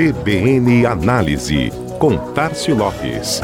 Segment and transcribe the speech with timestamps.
[0.00, 3.42] CBN Análise, com Tarcio Lopes.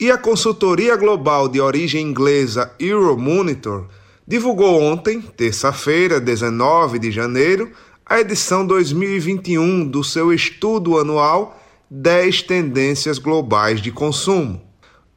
[0.00, 3.86] E a consultoria global de origem inglesa Euromonitor
[4.26, 7.70] divulgou ontem, terça-feira, 19 de janeiro,
[8.04, 14.63] a edição 2021 do seu estudo anual 10 tendências globais de consumo.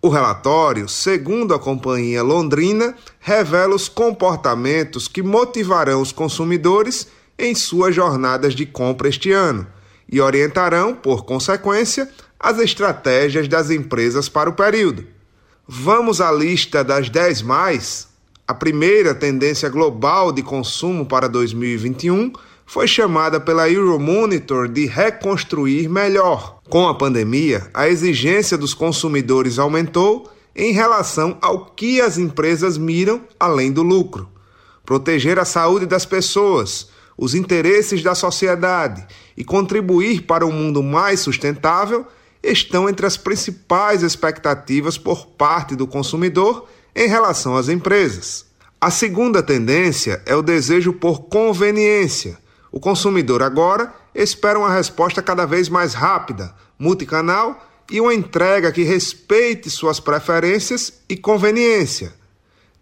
[0.07, 7.93] O relatório, segundo a companhia londrina, revela os comportamentos que motivarão os consumidores em suas
[7.93, 9.67] jornadas de compra este ano
[10.09, 15.05] e orientarão, por consequência, as estratégias das empresas para o período.
[15.67, 18.07] Vamos à lista das 10 mais?
[18.47, 22.31] A primeira tendência global de consumo para 2021
[22.65, 26.56] foi chamada pela Euromonitor de reconstruir melhor.
[26.69, 33.21] Com a pandemia, a exigência dos consumidores aumentou em relação ao que as empresas miram
[33.39, 34.27] além do lucro.
[34.85, 39.05] Proteger a saúde das pessoas, os interesses da sociedade
[39.37, 42.05] e contribuir para um mundo mais sustentável
[42.43, 48.45] estão entre as principais expectativas por parte do consumidor em relação às empresas.
[48.79, 52.37] A segunda tendência é o desejo por conveniência
[52.71, 58.81] o consumidor agora espera uma resposta cada vez mais rápida, multicanal e uma entrega que
[58.81, 62.13] respeite suas preferências e conveniência.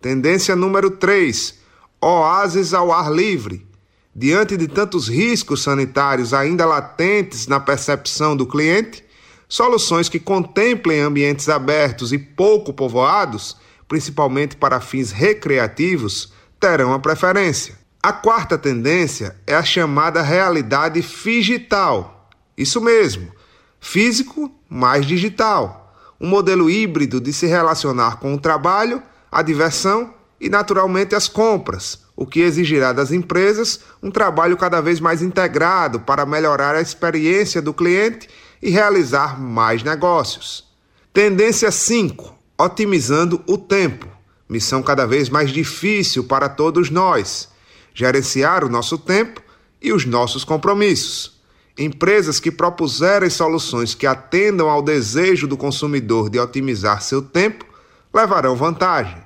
[0.02, 1.60] Tendência número 3:
[2.02, 3.68] oásis ao ar livre.
[4.16, 9.04] Diante de tantos riscos sanitários ainda latentes na percepção do cliente,
[9.50, 13.58] soluções que contemplem ambientes abertos e pouco povoados,
[13.90, 17.85] principalmente para fins recreativos, terão a preferência.
[18.06, 22.30] A quarta tendência é a chamada realidade digital.
[22.56, 23.32] Isso mesmo,
[23.80, 25.92] físico mais digital.
[26.22, 32.04] Um modelo híbrido de se relacionar com o trabalho, a diversão e, naturalmente, as compras,
[32.16, 37.60] o que exigirá das empresas um trabalho cada vez mais integrado para melhorar a experiência
[37.60, 38.30] do cliente
[38.62, 40.72] e realizar mais negócios.
[41.12, 44.08] Tendência 5: otimizando o tempo.
[44.48, 47.55] Missão cada vez mais difícil para todos nós
[47.96, 49.42] gerenciar o nosso tempo
[49.82, 51.40] e os nossos compromissos.
[51.78, 57.66] Empresas que propuserem soluções que atendam ao desejo do consumidor de otimizar seu tempo
[58.14, 59.18] levarão vantagem.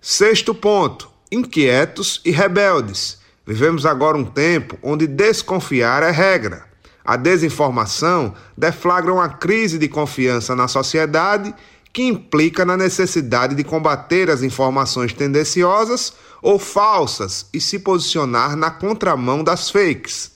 [0.00, 3.18] Sexto ponto: inquietos e rebeldes.
[3.46, 6.66] Vivemos agora um tempo onde desconfiar é regra.
[7.04, 11.54] A desinformação deflagra uma crise de confiança na sociedade
[11.92, 16.14] que implica na necessidade de combater as informações tendenciosas
[16.44, 20.32] ou falsas e se posicionar na contramão das fakes.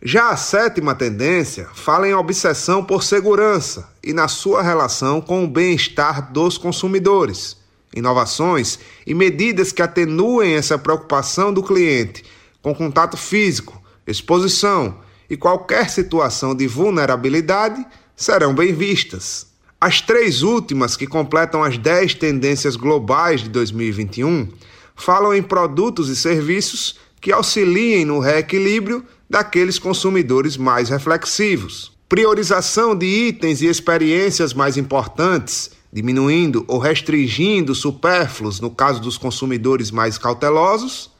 [0.00, 5.48] Já a sétima tendência fala em obsessão por segurança e na sua relação com o
[5.48, 7.56] bem-estar dos consumidores.
[7.92, 12.24] Inovações e medidas que atenuem essa preocupação do cliente
[12.62, 17.84] com contato físico, exposição e qualquer situação de vulnerabilidade
[18.14, 19.48] serão bem vistas.
[19.80, 24.46] As três últimas, que completam as 10 tendências globais de 2021,
[25.02, 31.92] falam em produtos e serviços que auxiliem no reequilíbrio daqueles consumidores mais reflexivos.
[32.08, 39.90] Priorização de itens e experiências mais importantes, diminuindo ou restringindo supérfluos no caso dos consumidores
[39.90, 41.10] mais cautelosos,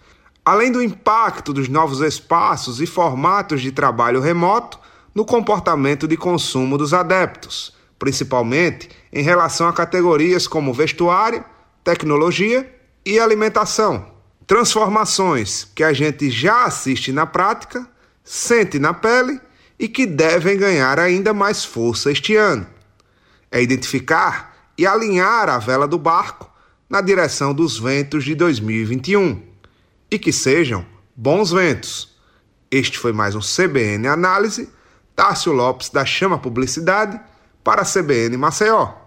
[0.44, 4.78] além do impacto dos novos espaços e formatos de trabalho remoto
[5.14, 11.44] no comportamento de consumo dos adeptos principalmente em relação a categorias como vestuário,
[11.84, 14.12] tecnologia e alimentação.
[14.46, 17.86] Transformações que a gente já assiste na prática,
[18.24, 19.40] sente na pele
[19.78, 22.66] e que devem ganhar ainda mais força este ano.
[23.50, 26.50] É identificar e alinhar a vela do barco
[26.88, 29.42] na direção dos ventos de 2021
[30.10, 30.84] e que sejam
[31.14, 32.16] bons ventos.
[32.70, 34.68] Este foi mais um CBN Análise.
[35.14, 37.20] Tássio Lopes da Chama Publicidade
[37.62, 38.99] para a CBN Maceió.